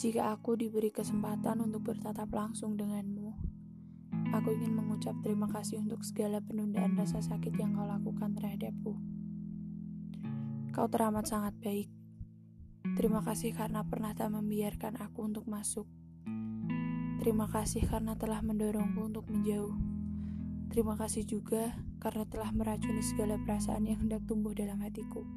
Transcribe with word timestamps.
Jika 0.00 0.32
aku 0.32 0.56
diberi 0.56 0.88
kesempatan 0.88 1.60
untuk 1.60 1.92
bertatap 1.92 2.32
langsung 2.32 2.72
denganmu, 2.72 3.36
aku 4.32 4.48
ingin 4.56 4.72
mengucap 4.72 5.12
terima 5.20 5.44
kasih 5.44 5.76
untuk 5.76 6.00
segala 6.08 6.40
penundaan 6.40 6.96
rasa 6.96 7.20
sakit 7.20 7.52
yang 7.60 7.76
kau 7.76 7.84
lakukan 7.84 8.32
terhadapku. 8.32 8.96
Kau 10.72 10.88
teramat 10.88 11.28
sangat 11.28 11.52
baik. 11.60 11.92
Terima 12.96 13.20
kasih 13.20 13.52
karena 13.52 13.84
pernah 13.84 14.16
tak 14.16 14.32
membiarkan 14.32 15.04
aku 15.04 15.28
untuk 15.28 15.44
masuk. 15.44 15.84
Terima 17.20 17.44
kasih 17.52 17.84
karena 17.84 18.16
telah 18.16 18.40
mendorongku 18.40 19.04
untuk 19.04 19.28
menjauh. 19.28 19.76
Terima 20.72 20.96
kasih 20.96 21.28
juga 21.28 21.76
karena 22.00 22.24
telah 22.24 22.48
meracuni 22.56 23.04
segala 23.04 23.36
perasaan 23.36 23.84
yang 23.84 24.08
hendak 24.08 24.24
tumbuh 24.24 24.56
dalam 24.56 24.80
hatiku. 24.80 25.28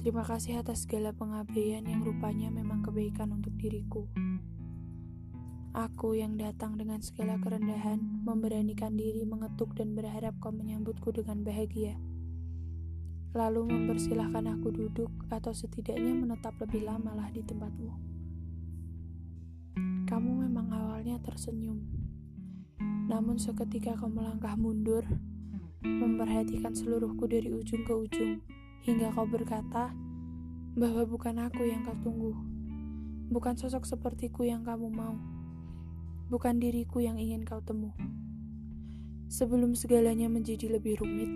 Terima 0.00 0.24
kasih 0.24 0.64
atas 0.64 0.88
segala 0.88 1.12
pengabaian 1.12 1.84
yang 1.84 2.00
rupanya 2.00 2.48
memang 2.48 2.80
kebaikan 2.80 3.36
untuk 3.36 3.52
diriku. 3.60 4.08
Aku 5.76 6.16
yang 6.16 6.40
datang 6.40 6.80
dengan 6.80 7.04
segala 7.04 7.36
kerendahan, 7.36 8.00
memberanikan 8.24 8.96
diri 8.96 9.28
mengetuk 9.28 9.76
dan 9.76 9.92
berharap 9.92 10.32
kau 10.40 10.56
menyambutku 10.56 11.12
dengan 11.12 11.44
bahagia. 11.44 12.00
Lalu 13.36 13.68
mempersilahkan 13.68 14.48
aku 14.56 14.72
duduk 14.72 15.12
atau 15.28 15.52
setidaknya 15.52 16.16
menetap 16.16 16.56
lebih 16.64 16.88
lama 16.88 17.12
lah 17.20 17.28
di 17.28 17.44
tempatmu. 17.44 17.92
Kamu 20.08 20.30
memang 20.48 20.80
awalnya 20.80 21.20
tersenyum. 21.20 21.76
Namun 23.04 23.36
seketika 23.36 24.00
kau 24.00 24.08
melangkah 24.08 24.56
mundur, 24.56 25.04
memperhatikan 25.84 26.72
seluruhku 26.72 27.28
dari 27.28 27.52
ujung 27.52 27.84
ke 27.84 27.92
ujung, 27.92 28.40
hingga 28.80 29.12
kau 29.12 29.28
berkata 29.28 29.92
bahwa 30.72 31.02
bukan 31.04 31.36
aku 31.44 31.68
yang 31.68 31.84
kau 31.84 31.98
tunggu, 32.00 32.32
bukan 33.28 33.52
sosok 33.58 33.84
sepertiku 33.84 34.48
yang 34.48 34.64
kamu 34.64 34.88
mau, 34.88 35.20
bukan 36.32 36.56
diriku 36.56 37.04
yang 37.04 37.20
ingin 37.20 37.44
kau 37.44 37.60
temu. 37.60 37.92
Sebelum 39.30 39.76
segalanya 39.76 40.26
menjadi 40.26 40.72
lebih 40.72 40.98
rumit, 40.98 41.30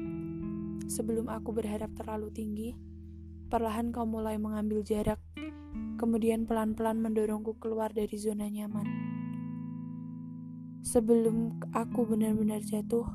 sebelum 0.88 1.28
aku 1.28 1.52
berharap 1.52 1.92
terlalu 1.94 2.32
tinggi, 2.32 2.70
perlahan 3.52 3.92
kau 3.92 4.08
mulai 4.08 4.40
mengambil 4.40 4.80
jarak, 4.80 5.20
kemudian 6.00 6.48
pelan-pelan 6.48 6.98
mendorongku 6.98 7.60
keluar 7.60 7.92
dari 7.92 8.16
zona 8.16 8.48
nyaman. 8.48 8.88
Sebelum 10.84 11.60
aku 11.72 12.08
benar-benar 12.08 12.64
jatuh, 12.64 13.06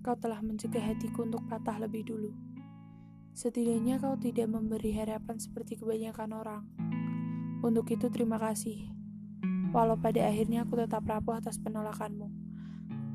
kau 0.00 0.16
telah 0.18 0.40
mencegah 0.40 0.80
hatiku 0.80 1.24
untuk 1.28 1.44
patah 1.48 1.76
lebih 1.80 2.04
dulu. 2.08 2.30
Setidaknya 3.40 3.96
kau 3.96 4.20
tidak 4.20 4.52
memberi 4.52 4.92
harapan 4.92 5.40
seperti 5.40 5.80
kebanyakan 5.80 6.36
orang. 6.36 6.62
Untuk 7.64 7.88
itu 7.88 8.12
terima 8.12 8.36
kasih. 8.36 8.92
Walau 9.72 9.96
pada 9.96 10.28
akhirnya 10.28 10.68
aku 10.68 10.76
tetap 10.76 11.08
rapuh 11.08 11.40
atas 11.40 11.56
penolakanmu. 11.56 12.28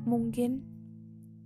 Mungkin 0.02 0.66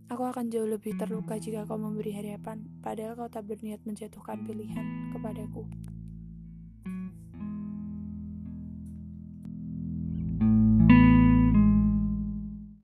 aku 0.08 0.24
akan 0.24 0.48
jauh 0.48 0.64
lebih 0.64 0.96
terluka 0.96 1.36
jika 1.36 1.68
kau 1.68 1.76
memberi 1.76 2.16
harapan, 2.16 2.64
padahal 2.80 3.20
kau 3.20 3.28
tak 3.28 3.52
berniat 3.52 3.84
menjatuhkan 3.84 4.48
pilihan 4.48 5.12
kepadaku. 5.12 5.68